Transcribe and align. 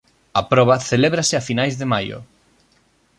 A 0.39 0.41
proba 0.51 0.83
celébrase 0.89 1.33
a 1.35 1.45
finais 1.49 1.75
de 1.81 1.85
maio. 1.93 2.19